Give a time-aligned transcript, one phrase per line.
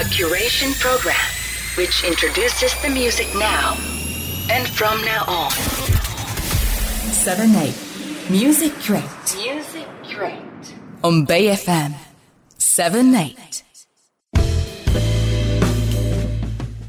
[0.00, 1.14] A curation program
[1.76, 3.76] which introduces the music now
[4.48, 5.50] and from now on.
[7.12, 7.74] 7 8
[8.30, 9.02] Music Crate
[9.36, 10.74] Music Crate.
[11.02, 11.92] on Bay FM
[12.56, 13.36] 7 8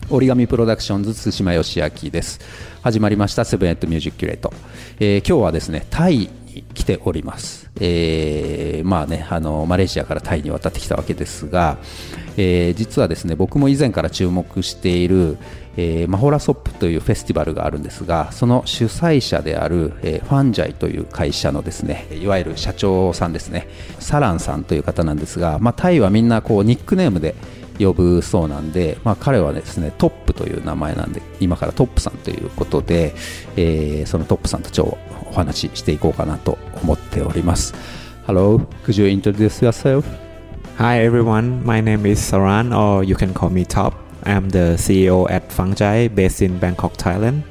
[0.09, 2.39] 折り紙プロダクションズ対馬義明です
[2.82, 4.54] 始まりましたセブンエットミュージックキュレート、
[5.02, 6.30] えー今日はですねタイに
[6.73, 11.77] 来ております、えーまあねあのマレーシアからタイに渡ってきたわけですが、
[12.38, 15.37] えー実はですね僕も以前から注目している、
[15.77, 23.68] えーマホラソップというフェスティバルがあるんですがその主催者である、えファンジャイという会社のですねいわゆる社長さんですね
[23.99, 27.36] サランさんという方なんですが、まあ、タイはみんなこうニックネームで
[27.80, 33.14] 呼ぶそうなんで、まあ、彼はですねトップという名前なんで今からトップさんということで、
[33.56, 37.73] えーそのトップさんとちょっとお話ししていこうかなと思っております
[38.28, 40.03] Hello, could you introduce yourself?
[40.78, 43.94] Hi everyone, my name is Saran or you can call me Top.
[44.23, 47.44] I'm the CEO at Fungjai based in Bangkok, Thailand.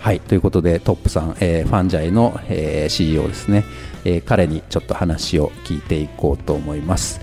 [0.00, 3.64] はい、ということでトップさん、えーファンジャイの、えー CEO ですね、
[4.04, 7.20] えー彼にちょっと話を聞いていこうと思います。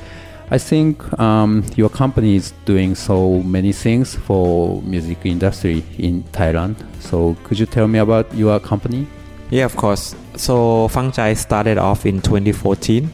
[0.54, 6.76] I think um, your company is doing so many things for music industry in Thailand.
[7.02, 9.08] So could you tell me about your company?
[9.50, 10.16] Yeah, of course.
[10.36, 13.10] So Fungjai started off in 2014.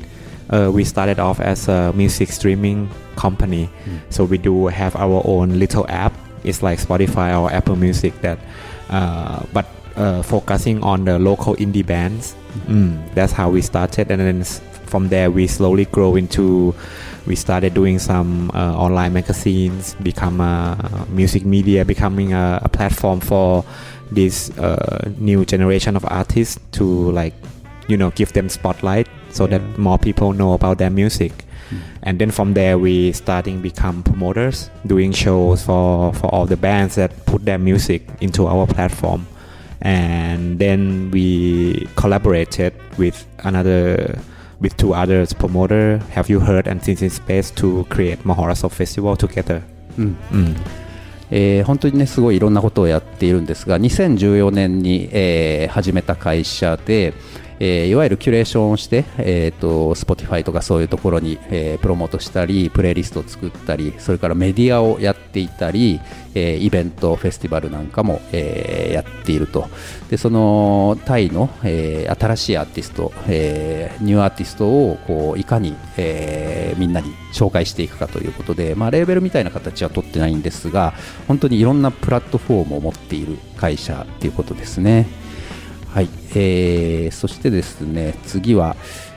[0.49, 3.69] Uh, we started off as a music streaming company.
[4.09, 6.11] So we do have our own little app.
[6.43, 8.37] It's like Spotify or Apple Music that,
[8.89, 12.35] uh, but uh, focusing on the local indie bands.
[12.67, 14.43] Mm, that's how we started, and then
[14.87, 16.75] from there we slowly grow into.
[17.29, 23.19] We started doing some uh, online magazines, become a music media, becoming a, a platform
[23.19, 23.63] for
[24.11, 27.35] this uh, new generation of artists to like
[27.87, 31.31] you know give them spotlight so that more people know about their music.
[32.01, 36.95] And then from there we starting become promoters doing shows for for all the bands
[36.95, 39.27] that put their music into our platform.
[39.81, 44.19] And then we collaborated with another
[44.61, 49.15] with two others promoter have you heard and since in space to create mahorasov festival
[49.15, 49.61] together
[49.97, 50.55] うん、Mm.
[51.31, 57.13] えー本当にねすごいいろんなことをやっているんですが2014年に、えー始めた会社で、
[57.59, 65.99] えーいわゆるキュレーションをして、えー、と Spotify とかそういうところに、えープロモートしたりプレイリストを作ったりそれからメディアをやっていたり、
[66.35, 69.67] えーイベントフェスティバルなんかも、えーやっていると
[70.09, 80.93] でそのタイの、えー新しいアーティスト、えーニューアーティストをこういかに、えーみんなに紹介していくかということで、まあ、レーベルみたいな形は取ってないんですが
[81.27, 85.18] 本当にいろんなプラットフォームを持っている会社ということですね。
[85.93, 88.75] はい、えーそしてですね次は、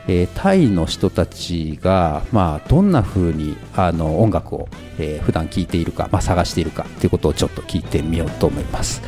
[0.08, 4.68] えータイの人たちが、まあ、どんな風にあの音楽を、
[4.98, 9.02] えー普段聴いているか、まあ、探しているかということをちょっと聞いてみようと思います。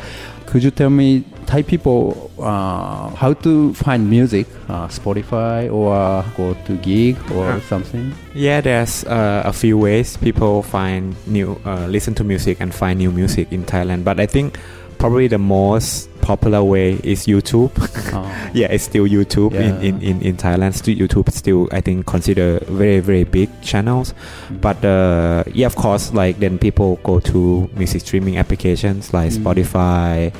[0.45, 6.53] Could you tell me Thai people uh, how to find music, uh, Spotify or go
[6.65, 7.59] to gig or Uh.
[7.61, 8.13] something?
[8.35, 12.99] Yeah, there's uh, a few ways people find new, uh, listen to music and find
[12.99, 14.03] new music in Thailand.
[14.05, 14.57] But I think
[14.97, 17.71] probably the most popular way is YouTube.
[18.15, 18.23] Oh.
[18.53, 19.81] yeah, it's still YouTube in, Yeah.
[19.81, 20.73] in, in, in Thailand.
[20.73, 24.13] Still YouTube is still I think consider very very big channels.
[24.61, 29.43] But uh, yeah, of course, like then people go to music streaming applications like Mm.
[29.43, 30.33] Spotify.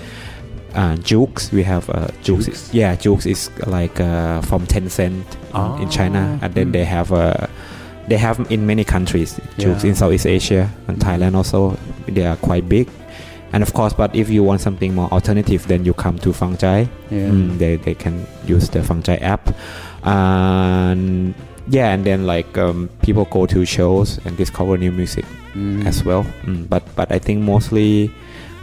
[0.74, 2.48] Uh, Joox, we have uh, Joox.
[2.50, 2.74] Joox?
[2.74, 5.78] Yeah, Joox is like uh, from Tencent in, Ah.
[5.82, 6.74] in China, and then Mm.
[6.74, 7.48] they have uh,
[8.08, 9.40] they have in many countries.
[9.58, 9.90] Joox Yeah.
[9.90, 11.78] in Southeast Asia and Thailand also.
[12.08, 12.88] They are quite big.
[13.54, 16.90] And of course, but if you want something more alternative, then you come to Fungjai.
[17.10, 17.30] Yeah.
[17.30, 19.50] Mm, they, they can use the Fungjai app.
[20.04, 21.34] And
[21.68, 25.26] yeah, and then like um, people go to shows and discover new music
[25.56, 25.86] Mm.
[25.88, 26.26] as well.
[26.44, 28.12] Mm, but but I think mostly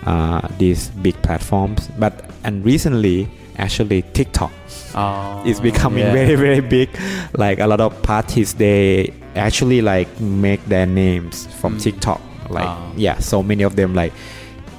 [0.05, 1.89] uh, these big platforms.
[1.99, 2.13] But
[2.45, 4.53] and recently, actually TikTok
[4.95, 6.13] Ah, is becoming yeah.
[6.13, 6.91] very very big.
[7.33, 11.83] Like a lot of parties, they actually like make their names from Mm.
[11.83, 12.21] TikTok.
[12.51, 12.93] Like Ah.
[12.97, 14.13] yeah, so many of them like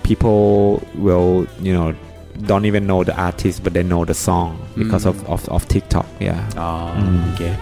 [0.04, 1.96] people will you know
[2.48, 5.10] don't even know the artist, but they know the song because Mm.
[5.10, 6.06] of, of of TikTok.
[6.20, 6.36] Yeah.
[6.56, 7.54] あうんー OK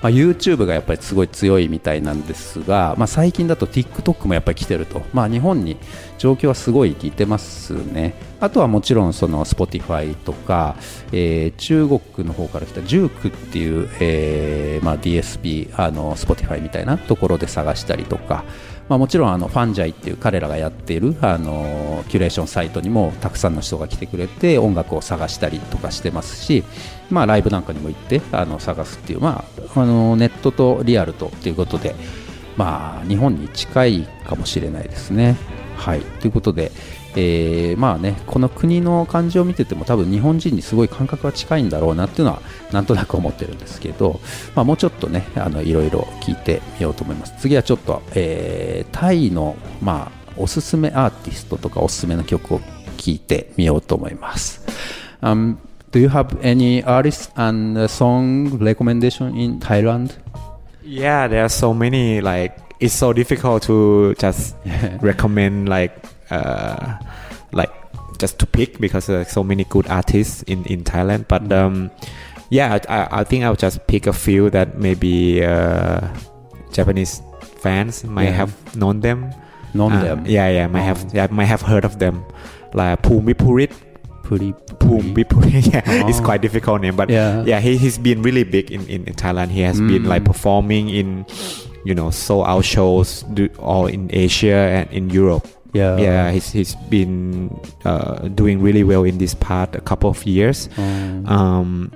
[0.00, 5.76] まあ、YouTube がやっぱりすごい強いみたいなんですが、まあ、最近だと TikTok もやっぱり来てると、まあ、日本に
[6.18, 10.76] 状況はすごい効いてますねあとはもちろんその Spotify とか、
[11.10, 18.44] えー中国の方から来たジュークっていう、えーまあ、DSP あの Spotify みたいなところで探したりとか、
[18.88, 26.64] まあ、もちろんあのファンジャイっていう彼らがやっているあのキュレーションサイトにもたくさんの人が来てくれて音楽を探したりとかしてますし、
[27.10, 29.44] まあ、ライブなんかにも行ってあの探すっていう、ま
[29.74, 31.94] あ、あのネットとリアルとということで、
[32.56, 35.36] まあ、日本に近いかもしれないですね。
[35.76, 36.72] はい、ということで、
[37.16, 44.20] えーまあね、この国の感じを見てても多分日本人にすごい感覚が近いんだろうなっていうのはなんとなく思ってるんですけど、
[44.54, 52.60] まあ、もうちょっとねあのいろいろ聞いてみようと思います次はちょっと、えータイの、まあ、おすすめアーティストとかおすすめの曲を
[52.96, 54.62] 聞いてみようと思います、
[55.22, 55.56] um,
[55.90, 60.10] Do you have any artists and song recommendation in Thailand?
[60.84, 62.20] Yeah, there are so many.
[62.20, 64.54] Like it's so difficult to just
[65.00, 65.92] recommend like
[66.30, 66.98] uh,
[67.52, 67.70] like
[68.18, 71.26] just to pick because there are so many good artists in in Thailand.
[71.28, 71.90] But um,
[72.50, 76.00] yeah, I, I think I'll just pick a few that maybe uh,
[76.72, 77.22] Japanese
[77.62, 78.44] fans might Yeah.
[78.46, 79.30] have known them.
[79.74, 80.18] Known Uh, them?
[80.26, 81.10] Yeah, yeah, might have Oh.
[81.12, 82.24] yeah, might have heard of them.
[82.74, 83.72] Like Pumipurit.
[84.24, 85.64] Pretty, Pumipurit.
[85.72, 86.24] Yeah, it's Oh.
[86.24, 87.44] quite difficult name, but Yeah.
[87.48, 89.48] yeah, he, he's been really big in, in, in Thailand.
[89.48, 90.26] He has been like Mm.
[90.32, 91.24] performing in,
[91.84, 95.48] you know, sold out shows do, all in Asia and in Europe.
[95.74, 95.96] Yeah.
[95.98, 97.50] Yeah, he's, he's been
[97.84, 100.68] uh, doing really well in this part a couple of years.
[100.78, 101.92] Um, Um,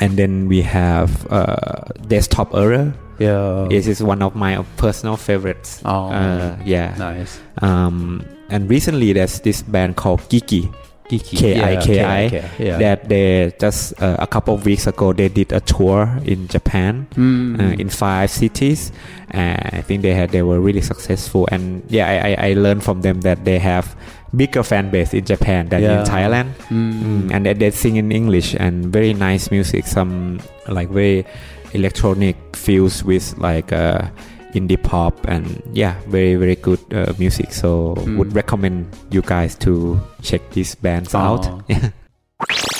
[0.00, 2.92] and then we have uh, Desktop Error.
[3.18, 3.66] yeah.
[3.68, 5.80] This is one of my personal favorites.
[5.84, 6.10] Oh.
[6.12, 6.94] Uh, yeah.
[6.98, 7.40] Nice.
[7.62, 10.70] Um, and recently there's this band called Kiki.
[11.08, 11.36] Kiki.
[11.36, 11.80] K I Yeah.
[11.80, 12.78] K-I-K-I, yeah.
[12.78, 17.06] That they just uh, a couple of weeks ago they did a tour in Japan,
[17.16, 17.56] Mm.
[17.60, 18.92] uh, in five cities,
[19.30, 21.48] and I think they had they were really successful.
[21.50, 23.96] And yeah, I, I, I learned from them that they have
[24.36, 26.00] bigger fan base in Japan than Yeah.
[26.00, 26.92] in Thailand, Mm.
[27.02, 29.86] Mm, and that they sing in English and very nice music.
[29.88, 31.24] Some like very
[31.72, 34.08] electronic feels with like uh,
[34.54, 37.52] indie pop and yeah, very very good uh, music.
[37.52, 38.16] So Mm.
[38.18, 41.18] would recommend you guys to check these bands Oh.
[41.18, 41.44] out.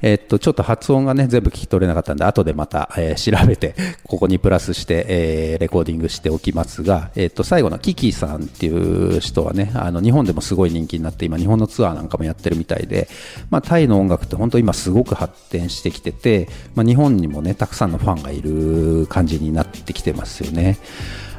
[0.00, 3.74] えっと、ちょっと発音がね、全部聞き取れなかったんで、後でまた、えー調べて、
[4.04, 13.08] ここにプラスして、えーレコーディングしておきますが、えっと、最後のキキさんっていう人はね、あの、日本でもすごい人気になって、今、日本のツアーなんかもやってるみたいで、
[13.50, 20.78] まあ、タイの音楽って本当今すごく発展してきてて、まあ、日本にもね、たくさんのファンがいる感じになってきてますよね。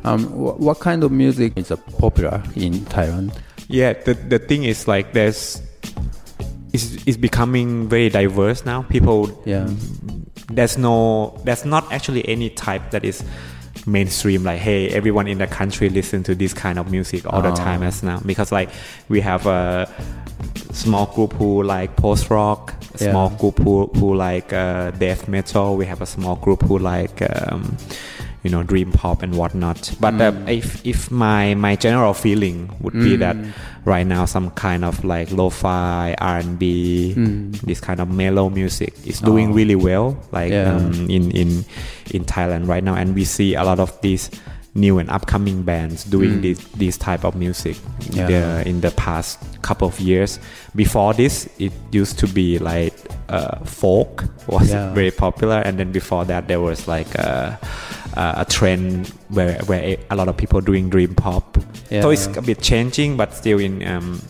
[0.04, 0.30] Um,
[0.60, 3.32] what kind of music is popular in Thailand?
[3.68, 5.62] Yeah, the the thing is like there's
[7.06, 8.84] it's, becoming very diverse now.
[8.84, 9.68] People Yeah.
[10.52, 13.24] there's no there's not actually any type that is
[13.86, 17.52] mainstream like hey everyone in the country listen to this kind of music all the
[17.52, 17.56] Oh.
[17.56, 18.70] time as now because like
[19.10, 19.88] we have a
[20.74, 23.12] small group who like post rock a Yeah.
[23.12, 27.22] small group who, who like uh, death metal we have a small group who like
[27.22, 27.78] um,
[28.50, 32.94] you know dream pop and whatnot but uh, if if my my general feeling would
[32.98, 33.38] be that
[33.86, 37.14] right now some kind of like lo-fi r&b
[37.70, 39.54] this kind of mellow music is doing Oh.
[39.54, 40.74] really well like Yeah.
[40.82, 41.64] um, in in
[42.10, 44.32] in Thailand right now and we see a lot of these
[44.74, 47.78] new and upcoming bands doing this this type of music
[48.10, 48.28] Yeah.
[48.28, 50.40] the, in the past couple of years
[50.76, 52.94] before this it used to be like
[53.30, 54.94] uh, folk was Yeah.
[54.94, 57.10] very popular and then before that there was like
[58.14, 61.58] a, a trend where where a, lot of people doing dream pop
[61.90, 62.40] so it's Yeah.
[62.40, 64.22] a bit changing but still in um,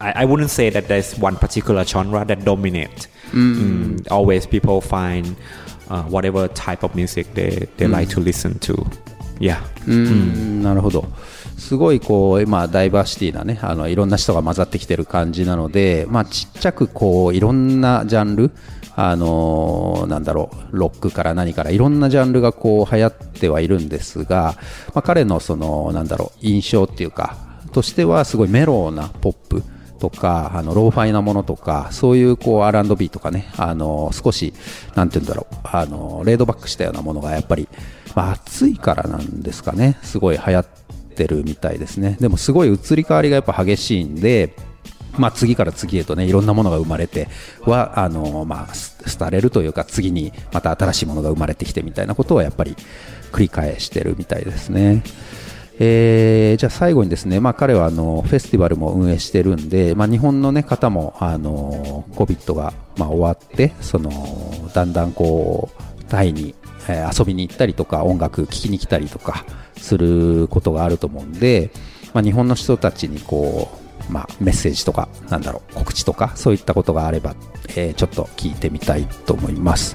[0.00, 3.08] I, I wouldn't say that there's one particular genre that dominate.
[3.32, 5.34] Mm, always people find
[5.88, 8.74] uh, whatever type of music they, they like to listen to.
[9.40, 9.60] Yeah.
[9.86, 11.06] うんなるほど。
[11.58, 18.50] すごいこう今ダイバーシティなねあのいろんな人が混ざってきてる感じなので、まあちっちゃくこういろんなジャンル
[18.96, 24.54] あのーなんだろうロックから何からいろんなジャンルがこう流行ってはいるんですが、
[24.94, 27.36] まあ、彼のそのなんだろう印象っていうか
[27.72, 29.62] としてはすごいメローなポップ
[29.98, 34.54] とかあのローファイなものとかそういうこう R&B とかねあの少し
[34.94, 37.68] なんて言うんだろうあのレードバックしたようなものがやっぱり、
[38.14, 40.66] まあ、暑いからなんですかねすごい流行っ
[41.14, 42.16] てるみたいですね。
[42.20, 44.54] でもすごい移り変わりがやっぱ激しいんで
[45.18, 47.28] まあ、次から次へとねいろんなものが生まれて
[47.62, 52.76] はあの、まあ、廃れるというか次にまた新しいものが生まれてきてみたいなことをやっぱり
[53.32, 55.02] 繰り返してるみたいですね。
[55.78, 64.10] えーじゃあ最後にですね、まあ、彼はあのフェスティバルも運営してるんで、まあ、日本の、ね、方もあの COVID が、まあ、終わってその
[64.72, 65.68] だんだんこ
[66.00, 66.54] うタイに、
[66.88, 69.44] え遊びに行ったりとか音楽聴きに来たりとか
[69.76, 71.70] することがあると思うんで、
[72.14, 77.34] まあ、日本の人たちにこうまあ、メッセージとか、なんだろう、告知とか、そういったことがあれば、
[77.76, 79.94] えーちょっと聞いてみたいと思います。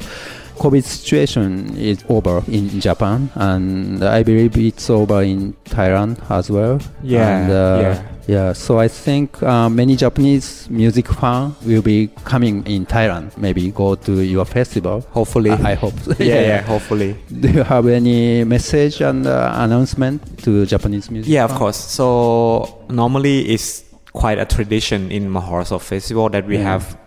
[0.57, 6.79] COVID situation is over in Japan, and I believe it's over in Thailand as well.
[7.03, 8.01] Yeah, And, uh, yeah.
[8.27, 13.35] Yeah, so I think uh, many Japanese music fan will be coming in Thailand.
[13.37, 15.01] Maybe go to your festival.
[15.11, 15.49] Hopefully.
[15.49, 15.95] I, I hope.
[16.19, 17.15] yeah, yeah, hopefully.
[17.41, 21.29] Do you have any message and uh, announcement to Japanese music?
[21.33, 21.59] Yeah, of fan?
[21.59, 21.77] course.
[21.77, 26.63] So normally it's quite a tradition in Mahorasov Festival that we Yeah.
[26.63, 26.97] have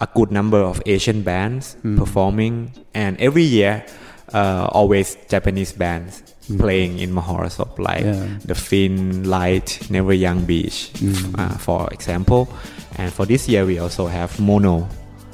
[0.00, 3.84] a good number of Asian bands performing, and every year,
[4.34, 6.22] uh, always Japanese bands
[6.58, 8.26] playing in Mahorasov, like Yeah.
[8.44, 10.90] the Fin, Light, Never Young Beach,
[11.38, 12.48] uh, for example.
[12.98, 14.86] And for this year, we also have Mono.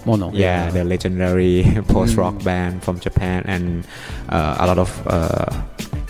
[0.07, 0.31] Mono.
[0.33, 3.87] Yeah, the legendary post rock band from Japan, and
[4.29, 5.47] uh, a lot of uh,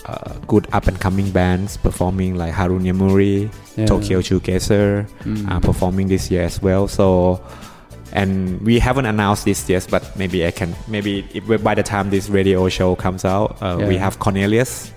[0.06, 3.86] uh, good up and coming bands performing like Harun Yamuri, Yeah.
[3.86, 5.06] Tokyo Shoegazer,
[5.50, 6.88] uh, performing this year as well.
[6.88, 7.40] So,
[8.12, 10.74] and we haven't announced this yet, but maybe I can.
[10.88, 14.92] Maybe if, by the time this radio show comes out, uh, we have Cornelius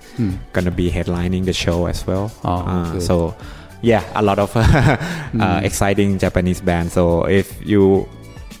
[0.52, 2.32] gonna be headlining the show as well.
[2.44, 3.34] Oh, Uh, so,
[3.82, 6.92] yeah, a lot of uh, exciting Japanese bands.
[6.94, 8.08] So if you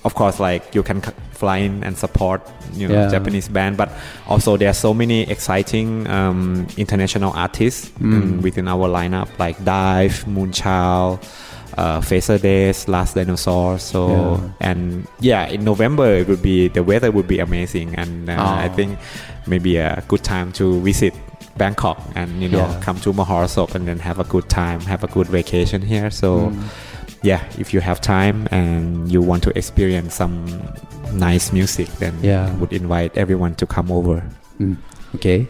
[0.06, 1.00] of course like you can
[1.40, 2.40] fly in and support
[2.80, 3.10] you know Yeah.
[3.16, 3.88] japanese band but
[4.32, 10.16] also there are so many exciting um, international artists um, within our lineup like dive
[10.34, 11.18] moonchild
[11.76, 13.78] uh, Phaser Days, Last Dinosaur.
[13.78, 14.68] So Yeah.
[14.70, 14.80] and
[15.20, 18.32] yeah, in November it would be the weather would be amazing, and uh,
[18.64, 18.74] I Oh.
[18.76, 18.90] think
[19.46, 21.12] maybe a good time to visit
[21.60, 22.80] Bangkok and you know Yeah.
[22.86, 26.08] come to Maharasop and then have a good time, have a good vacation here.
[26.10, 26.64] So Mm.
[27.22, 30.44] Yeah, if you have time and you want to experience some
[31.12, 32.50] nice music, then Yeah.
[32.58, 34.22] Would invite everyone to come over.
[34.60, 34.78] うん、
[35.14, 35.48] OK。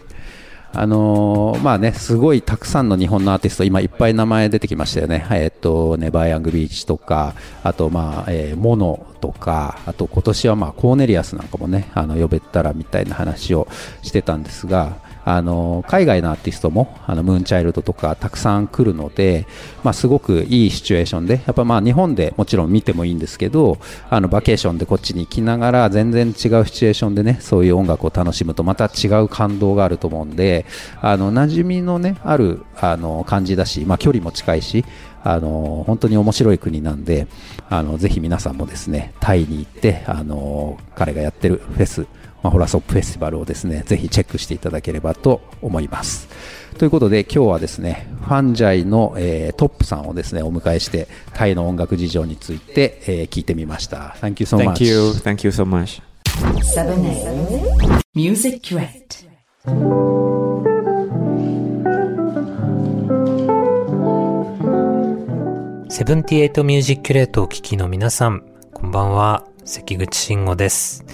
[0.79, 5.27] あのーまあね、すごいたくさんの日本のアーティスト、今いっぱい名前出てきましたよね。
[5.31, 13.69] えっ、と、ネバーヤングビーチとか、あとまあ、えーモノとか、あと今年はまあ、コーネリアスなんかもね、あの、呼べたらみたいな話を
[14.03, 19.49] してたんですが、あの海外のアーティストもあのムーンチャイルドとかたくさん来るので、
[19.83, 23.79] まあ、すごくいいシチュエーションでやっぱまあ日本でもちろん見てもいいんですけど
[24.09, 30.65] あのバケーションでこっちに来ながら全然違うシチュエーションでねそういう音楽を楽しむとまた違う感動があると思うんで
[31.03, 34.85] あの馴染みのねあるあの感じだし、まあ、距離も近いし
[35.25, 37.27] あの本当に面白い国なんで
[37.69, 42.07] あのぜひ皆さんもですねタイに行ってあの彼がやってるフェス
[42.47, 46.29] マホラソップフェスティバルをですね、ぜひチェックしていただければと思います。
[46.79, 54.17] ということで今日はですね、ファンジャイの、えートップさんをですね、お迎えして、タイの音楽事情について、えー聞いてみました。
[54.21, 54.75] Thank you so much.
[54.75, 56.01] Thank you, thank you so much.
[56.77, 59.27] 7 Music Crate.
[65.89, 71.05] Seventy-Eight Music Crate をお聞きの皆さん、こんばんは、関口慎吾です。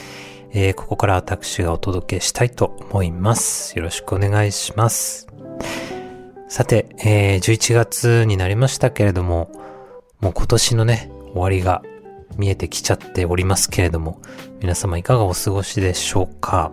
[0.54, 3.74] えーここから私がお届けしたいと思います。
[3.74, 5.26] よろしくお願いします。
[6.46, 9.50] さて、えー11月になりましたけれども、
[10.20, 11.82] もう今年のね、終わりが
[12.36, 14.20] 見えてきちゃっておりますけれども、
[14.60, 16.70] 皆様いかがお過ごしでしょうか？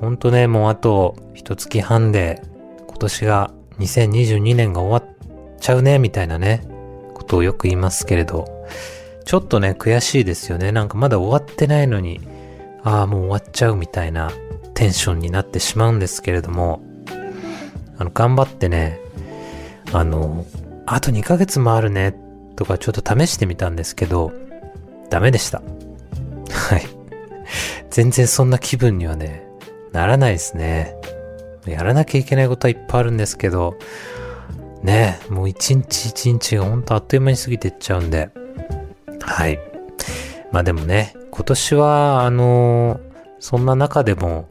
[0.00, 2.42] ほんとね、もうあと一月半で
[2.88, 5.16] 今年が2022年が終わっ
[5.60, 6.66] ちゃうね、みたいなね、
[7.14, 8.46] ことをよく言いますけれど、
[9.26, 10.70] ちょっとね、悔しいですよね。
[10.70, 12.20] なんかまだ終わってないのに、
[12.84, 14.30] ああ、もう終わっちゃうみたいな
[14.74, 16.80] テンションになってしまうんですけれども、
[17.98, 19.00] あの、頑張ってね、
[19.92, 20.46] あの、
[20.86, 22.16] あと2ヶ月もあるね、
[22.54, 24.32] とかちょっと試してみたんですけど、
[25.10, 25.60] ダメでした。
[26.50, 26.86] はい。
[27.90, 29.44] 全然そんな気分にはね、
[29.90, 30.94] ならないですね。
[31.66, 33.76] やらなきゃいけないことはいっぱいあるんですけど、
[34.84, 38.30] ね、もう一日一日がほんとあっという間に過ぎていっちゃうんで。
[39.26, 39.58] はい。
[40.52, 43.00] まあでもね、今年は、あの
[43.40, 44.48] そんな中でも、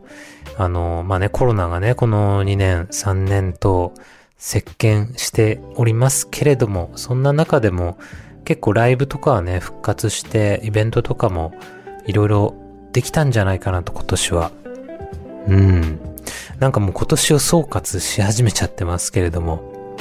[0.57, 3.93] あのまあね、コロナがね、この2年、3年と
[4.37, 7.97] 席巻しておりますけれども、そんな中でも
[8.43, 11.53] 結構ライブとかはね、復活して、イベントとかも
[12.05, 12.53] いろいろ
[12.91, 14.51] できたんじゃないかなと今年は。
[15.47, 15.99] うん。
[16.59, 19.97] なんかもう今年を総括し始めちゃってますけれども。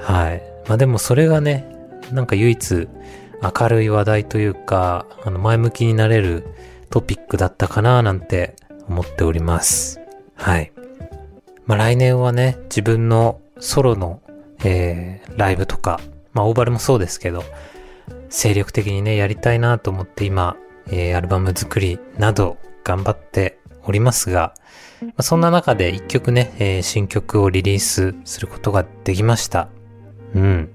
[0.00, 0.42] はい。
[0.66, 1.64] まあでもそれがね、
[2.12, 2.88] なんか唯一
[3.42, 6.44] 明るい話題というか、あの前向きになれる
[6.90, 8.56] トピックだったかななんて
[8.88, 10.00] 思っております。
[10.34, 10.72] はい。
[11.64, 14.20] まあ来年はね、自分のソロの、
[14.64, 16.00] えー、ライブとか、
[16.32, 17.44] まあオーバルもそうですけど、
[18.28, 20.56] 精力的にね、やりたいなと思って今、
[20.88, 24.54] えー、アルバム作りなど頑張っておりますが、
[25.02, 29.68] まあ、そんな中で一曲ね、えー新曲をリリースすることができました。
[30.34, 30.70] うん。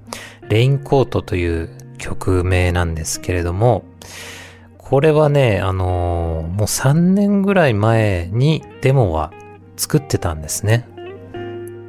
[0.50, 3.84] レインコートという曲名なんですけれども、
[4.78, 9.32] これはね、あのーもう3年ぐらい前にデモは
[9.78, 10.88] 作ってたんですね。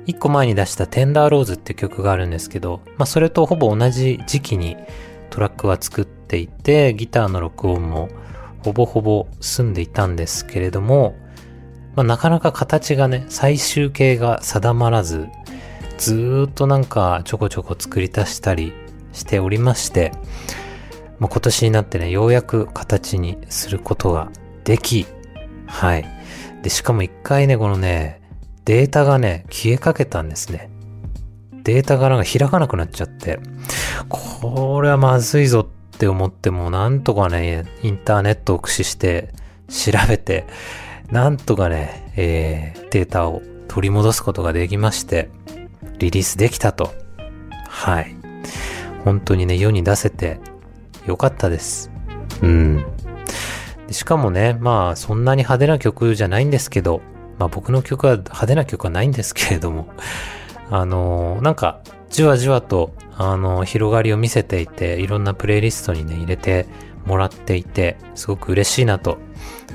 [0.07, 4.77] 一個前に出したテンダーローズって曲があるんですけど、まあそれとほぼ同じ時期に
[5.31, 8.09] トラックは作っていて、ギターの録音も
[8.65, 11.17] ほぼほぼ済んでいたんですけれども、
[11.97, 15.29] まあなかなか形がね、最終形が定まらず、
[15.99, 18.73] ずーっとなんかちょこちょこ作り足したり
[19.17, 20.13] しておりまして、
[21.19, 24.31] まあ、今年になってね、ようやく形にすることが
[24.65, 25.07] でき、
[25.67, 26.07] はい。
[26.63, 28.21] で、しかも一回ね、このね、
[28.65, 30.71] データがね、消えかけたんですね。
[31.63, 33.41] データがなんか開かなくなっちゃって、
[34.09, 39.33] これはまずいぞって思っても、なんとかね、インターネットを駆使して
[39.69, 40.47] 調べて、
[41.11, 45.31] なんとかね、えー、データを取り戻すことができまして、
[45.99, 46.93] リリースできたと。
[47.69, 48.26] はい。
[49.07, 50.41] 本当にね、世に出せて
[51.07, 51.93] よかったです。
[52.43, 52.85] うん。
[53.89, 57.03] しかもね、まあ、そんなに派手な曲じゃないんですけど、
[57.39, 59.87] まあ僕の曲は派手な曲はないんですけれども、
[60.71, 66.67] あのーなんか、じわじわと、あのー広がりを見せていて、いろんなプレイリストにね、入れて
[67.05, 69.19] もらっていて、すごく嬉しいなと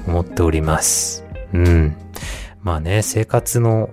[0.08, 1.24] 思っております。
[1.54, 1.96] うん。
[2.64, 3.92] まあね、生活の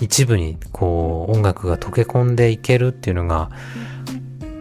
[0.00, 3.50] 一部に、こう、音楽が溶け込んでいけるっていうのが、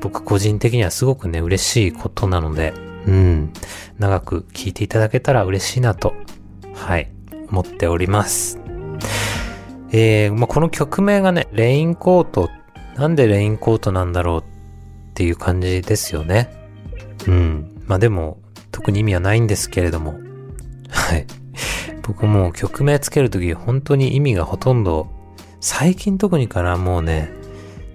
[0.01, 2.73] 僕個人的にはすごくね、嬉しいことなので、
[3.05, 3.53] うん。
[3.97, 6.13] 長く聴いていただけたら嬉しいなと、
[6.73, 7.11] はい、
[7.49, 8.59] 思っております。
[9.91, 12.49] えー、まあ、この曲名がね、レインコート、
[12.95, 14.43] なんでレインコートなんだろうっ
[15.13, 16.49] ていう感じですよね。
[17.27, 17.83] うん。
[17.87, 18.39] まあ、でも、
[18.71, 20.13] 特に意味はないんですけれども、
[20.89, 21.25] はい。
[22.03, 25.07] 僕も曲名つけるとき本当に意味がほとんど、
[25.59, 27.31] 最近特にかな、もうね、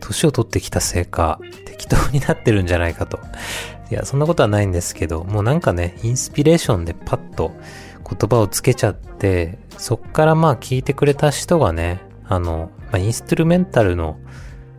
[0.04, 3.18] 年を取ってきたせいか、適当になってるんじゃないかと。
[3.90, 7.52] いや、そんなことはないんですけど、もうなんかね、インスピレーションでパッと
[8.08, 14.18] 言葉をつけちゃって、そっからまあ聞いてくれた人がね、あの、まあ、インストゥルメンタルの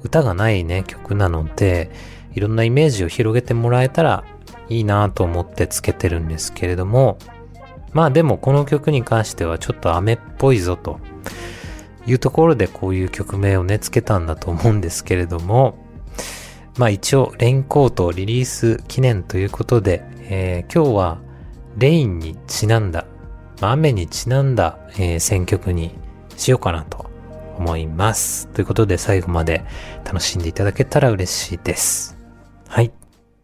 [0.04, 1.92] 歌がないね、曲なので、
[2.34, 4.24] いろんなイメージを広げてもらえたら
[4.70, 7.18] いいなと思ってつけてるんですけれども、
[7.94, 11.00] まあでもこの曲に関してはちょっと雨っぽいぞと
[12.08, 15.78] いうところでこういう曲名をね、つけたんだと思うんですけれども、
[16.78, 21.18] まあ一応レインコートリリース記念ということで、えー今日は
[21.78, 23.06] レインにちなんだ、
[23.62, 25.96] まあ雨にちなんだ、えー選曲に
[26.38, 27.10] しようかなと
[27.58, 28.48] 思います。
[28.50, 29.64] ということで最後まで
[30.04, 32.18] 楽しんでいただけたら嬉しいです。
[32.68, 32.92] はい。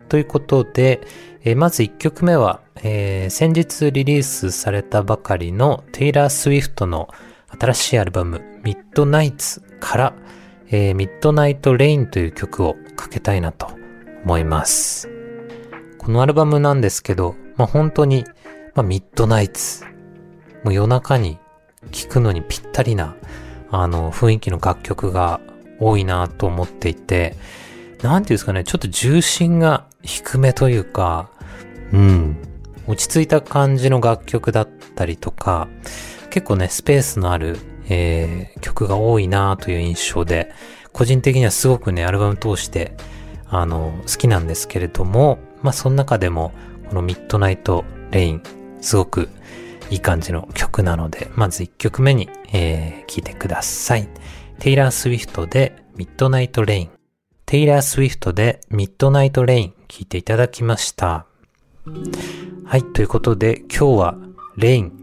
[0.10, 1.02] ということで、
[1.44, 7.08] えーまず1曲目は、えー先日リリースされたばかりのテイラー・スウィフトの
[7.60, 10.14] 新しいアルバム、ミッドナイツから、
[10.70, 13.70] えーミッドナイト・レインという曲をかけたいなと
[14.24, 15.10] 思います。
[15.98, 18.26] このアルバムなんですけど、まあ、本当に、
[18.74, 19.86] まあ、ミッドナイツ。
[20.64, 21.38] もう夜中に
[21.92, 23.16] 聴くのにぴったりな、
[23.70, 25.42] あの、雰囲気の楽曲が
[25.80, 27.36] 多いなと思っていて、
[28.02, 31.30] なんていうんですかね、ちょっと重心が低めというか、
[31.94, 32.38] うん、
[32.88, 35.68] 落ち着いた感じの楽曲だったりとか、
[36.32, 40.52] 結構ね、スペースのある、えー曲が多いなという印象で、
[40.94, 42.96] 個人的にはすごくね、アルバム通して、
[43.48, 46.54] あの、好きなんですけれども、まあ、その中でも、
[46.90, 48.44] この Midnight Rain、
[48.82, 49.30] すごく
[49.90, 54.08] いい感じの曲なので、まず1曲目に、えー聴いてください。
[54.60, 56.90] テイラー・スウィフトで Midnight Rain。
[57.46, 61.26] テイラー・スウィフトで Midnight Rain 聴いていただきました。
[62.66, 64.16] はい、ということで今日は
[64.56, 65.01] rain、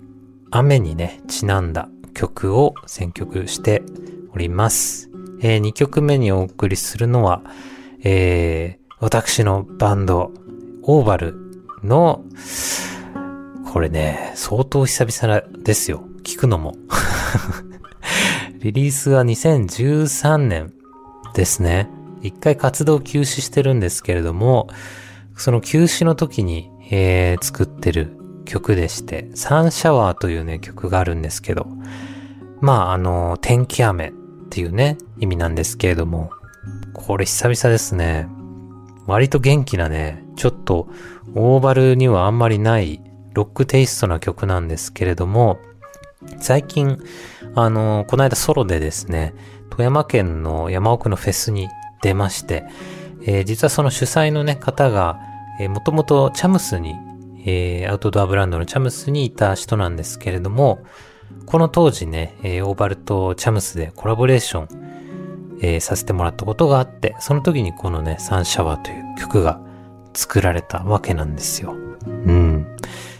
[0.50, 3.82] 雨にね、ちなんだ曲を選曲して
[4.34, 5.10] おります。
[5.40, 7.42] え2曲目にお送りするのは、
[8.02, 10.32] えー私のバンド、
[10.82, 11.36] オーバル
[11.84, 12.24] の、
[13.72, 16.02] これね、相当久々ですよ。
[16.24, 16.74] 聞くのも。
[18.58, 20.72] リリースは2013年
[21.34, 21.88] ですね。
[22.22, 24.66] 一回活動休止してるんですけれども、
[25.36, 28.17] その休止の時に、えー作ってる
[28.48, 31.66] 曲でして、サンシャワーというね、曲があるんですけど、
[32.60, 34.12] まあ、あの、天気雨っ
[34.50, 36.30] ていうね、意味なんですけれども、
[36.94, 38.26] これ久々ですね。
[39.06, 40.88] 割と元気なね、ちょっと、
[41.34, 43.02] オーバルにはあんまりない、
[43.34, 45.58] ロックテイストな曲なんですけれども、
[46.40, 46.98] 最近、
[47.54, 49.34] あの、この間ソロでですね、
[49.70, 51.68] 富山県の山奥のフェスに
[52.02, 52.64] 出まして、
[53.26, 55.18] えー実はその主催のね、方が、
[55.60, 56.94] えーもともとチャムスに、
[57.44, 60.84] えー、アウトドアブランドのチャムスにいた人なんですけれども、
[61.46, 69.60] この当時ね、えー、オーバルとチャムスでコラボレーション、えー、させてもらったことがあって、その時にこのね、サンシャワーという曲が
[70.14, 71.72] 作られたわけなんですよ。
[72.06, 72.76] うん。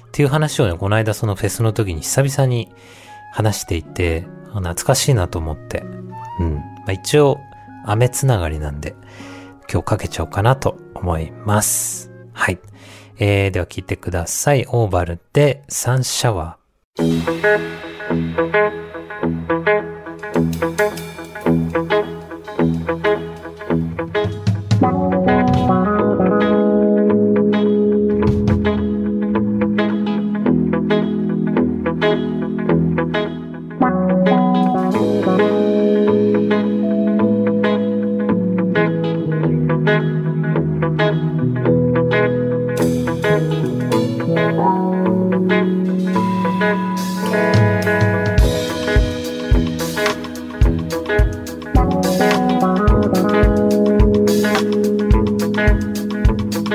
[0.09, 2.73] っていう話をね、この間そのフェスの時に久々に
[3.33, 5.85] 話していて、懐かしいなと思って、
[6.41, 6.55] うん。
[6.55, 7.39] まあ、一応、
[7.85, 8.97] 雨つながりなんで、
[9.71, 12.11] 今日かけちゃおうかなと思います。
[12.33, 12.59] はい。
[13.19, 14.65] えー、では聞いてください。
[14.69, 17.59] オーバルでサンシャワー。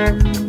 [0.04, 0.43] later.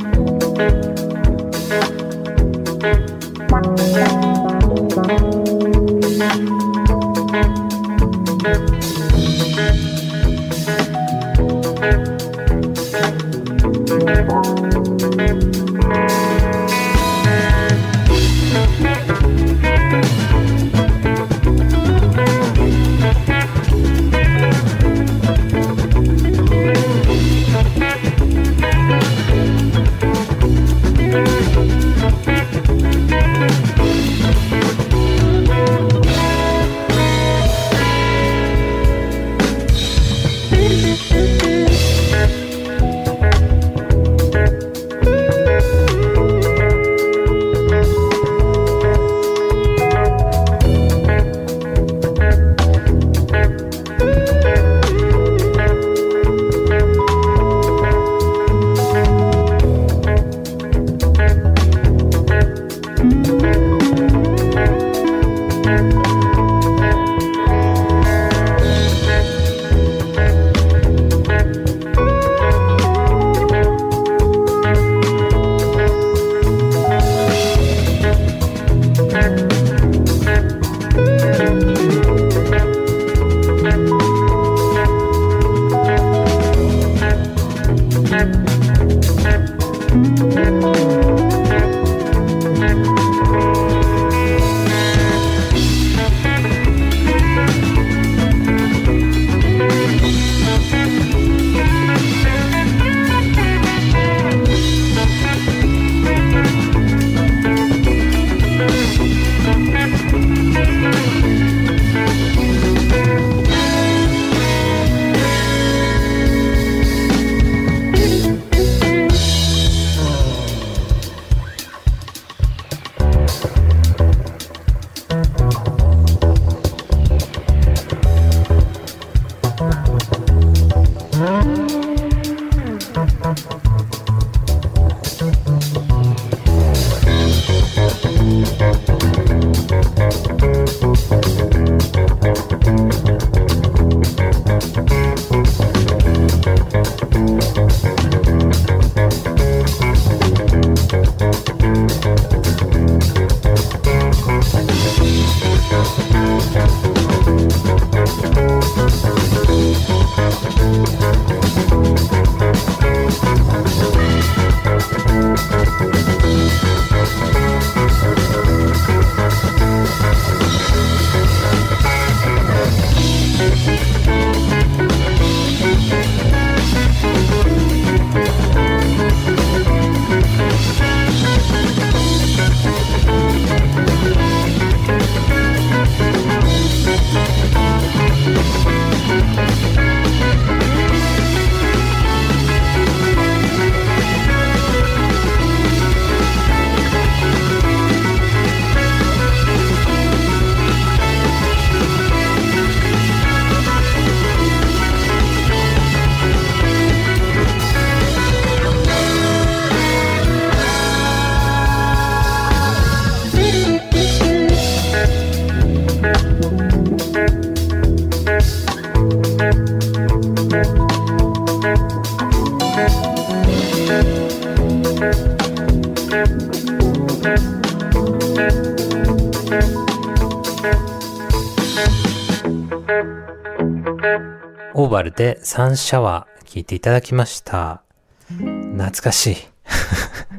[235.15, 237.81] でサンシャワー聞いていただきました。
[238.27, 239.37] 懐かしい。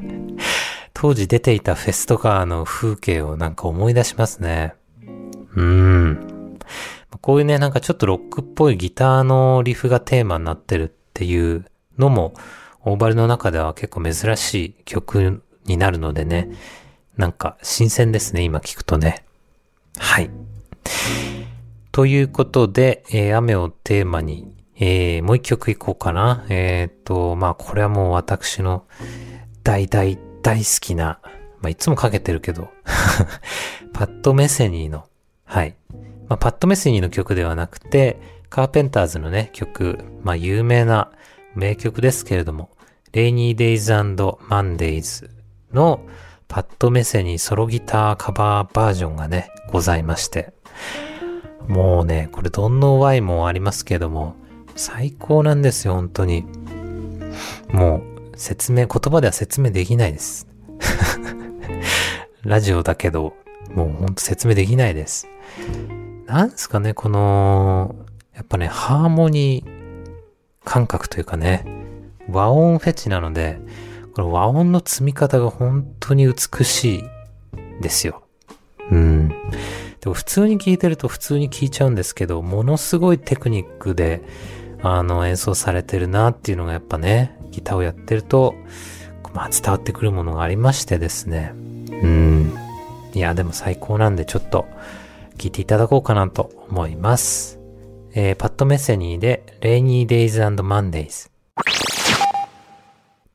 [0.93, 4.75] 当時出ていたフェスとかの風景をなんか思い出しますね。
[5.55, 6.59] うん。
[7.21, 11.65] こういうね、なんかちょっとロックっぽいギターのリフがテーマになってるっていう
[11.97, 12.33] のも、
[12.83, 16.51] オーバルの中では結構珍しい曲になるのでね、
[17.15, 19.25] なんか新鮮ですね、今聞くとね。
[19.97, 20.29] はい。
[21.91, 26.45] ということで、えー、雨をテーマにえー、もう一曲いこうかな。
[26.49, 28.85] えっ、と、まあこれはもう私の
[29.63, 31.19] 大大大好きな、
[31.61, 32.69] まあいつもかけてるけど
[33.93, 35.05] パッド・メセニーの、
[35.45, 35.75] はい。
[36.27, 41.11] まあパッド・メセニーの曲ではなくて、カーペンターズのね、曲、まあ有名な
[41.55, 42.69] 名曲ですけれども、
[43.13, 45.31] レイニー・デイズマンデイズ
[45.73, 46.01] の
[46.47, 50.53] パッド・メセニーソロギターカバーバージョンがね、ございまして。
[51.67, 54.35] もうね、これどんの Y もありますけども、
[54.77, 56.45] 最高なんですよ、本当に。
[57.69, 57.97] も
[58.33, 60.47] う、説明、言葉では説明できないです。
[62.43, 63.33] ラジオだけど、
[63.73, 65.27] もうほんと説明できないです。
[66.25, 67.95] なんですかね、この、
[68.35, 69.77] やっぱね、ハーモニー
[70.63, 71.65] 感覚というかね、
[72.29, 73.59] 和音フェチなので、
[74.13, 77.03] この和音の積み方が本当に美しい
[77.81, 78.23] ですよ。
[78.91, 79.29] うん。
[79.29, 79.35] で
[80.07, 84.21] も普通に聴いてると普通に聴いちゃうんですけど、ものすごいテクニックで、
[84.95, 88.55] あの、演奏されてるなっていうのがやっぱね、ギターをやってると、
[89.33, 91.51] まあ伝わってくるものがありましてですね。
[91.53, 92.53] うん。
[93.13, 94.65] いや、でも最高なんでちょっと
[95.37, 97.59] 聴いていただこうかなと思います。
[98.13, 101.29] えー、パッドメッセニーで Rainy Days and Mondays。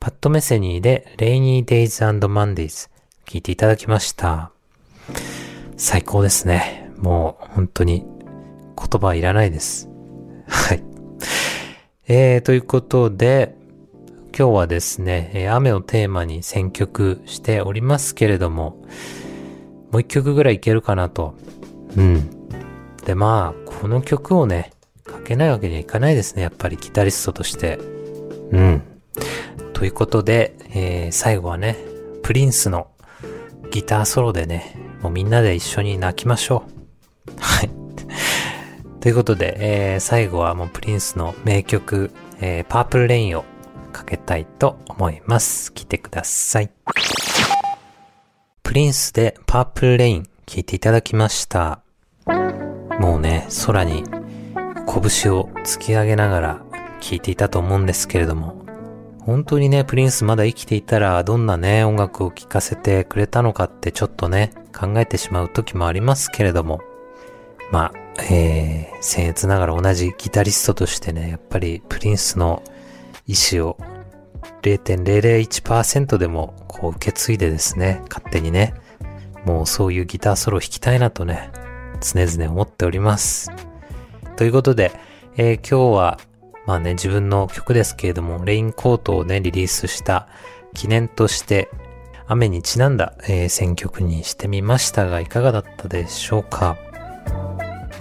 [0.01, 2.91] パッドメッセニーで Rainy Days and Mondays
[3.27, 4.51] 聞いていただきました。
[5.77, 6.91] 最高ですね。
[6.99, 8.05] もう本当に
[8.77, 9.88] 言葉はいらないです。
[10.49, 10.92] はい。
[12.09, 13.55] えー、ということで、
[14.37, 18.83] 今日はですね、雨をテーマに選曲しておりますけれども、
[19.93, 21.37] もう一曲ぐらいいけるかなと。
[21.97, 22.29] うん。
[23.05, 24.73] で、まあ、この曲をね、
[25.05, 26.43] かけないわけにはいかないですね。
[26.43, 27.79] やっぱりギタリストとして。
[28.51, 28.83] うん。
[29.73, 31.77] ということで、えー、最後はね、
[32.23, 32.88] プリンスの
[33.71, 36.65] ギターソロでね、もうみんなで一緒に泣きましょ
[37.29, 37.33] う。
[37.38, 37.71] はい。
[39.03, 43.45] ということで、えー、最後はもうプリンスの名曲、えー、パープルレインを
[43.93, 45.73] かけたいと思います。
[45.73, 46.71] 聴いてください。
[48.62, 51.81] プリンスでパープルレイン聴いていただきました。
[53.01, 54.05] もうね、空に
[54.87, 56.62] 拳を突き上げながら
[57.01, 58.65] 聴いていたと思うんですけれども、
[59.19, 66.81] 本当にね、プリンスまだ生きていたらどんなね、音楽を聴かせてくれたのかってちょっとね、考えてしまう時もありますけれども、
[67.73, 72.62] まあ、えー、僭越ながら同じギタリストとしてね、やっぱりプリンスの
[73.27, 73.77] 意思を
[74.62, 78.75] 0.001%でもこう受け継いでですね、勝手にね、
[79.44, 81.51] もうそういうギターソロ弾きたいなとね、
[82.01, 83.51] 常々思っております。
[84.37, 84.92] ということで、
[85.37, 86.18] えー、今日は
[86.66, 90.29] まあね、自分の曲ですけれども、レインコートをね、リリースした
[90.75, 91.68] 記念として、
[92.29, 96.77] 雨にちなんだ、えー、選曲にしてみましたが、いかがだったでしょうか？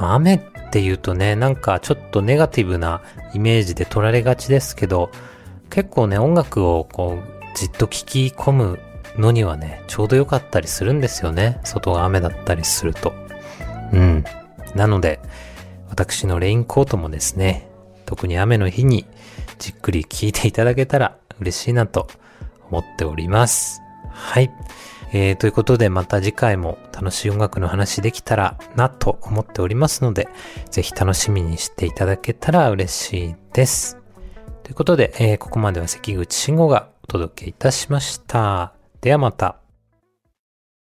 [0.09, 0.39] 雨っ
[0.71, 3.01] て言うとね、なんかちょっとネガティブな
[3.33, 5.11] イメージで取られがちですけど、
[5.69, 8.79] 結構ね、音楽をこう、じっと聴き込む
[9.17, 11.59] のにはね、ちょうど良かったりするんですよね。
[11.63, 13.13] 外が雨だったりすると。
[13.93, 14.23] うん。
[14.75, 15.19] なので、
[15.89, 17.67] 私のレインコートもですね、
[18.05, 19.05] 特に雨の日に
[19.59, 22.07] じっくり聴いていただけたら嬉しいなと
[22.69, 23.81] 思っております。
[24.09, 24.51] はい。
[25.13, 30.29] えー、ということでまた次回も楽しい音楽の話できたらなと思っておりますので、
[30.69, 33.97] ぜひ楽しみにしていただけたら嬉しいです。
[34.63, 38.73] ということで、えー、ここまでは関口慎吾がお届けいたしました。
[39.01, 39.60] ではまた。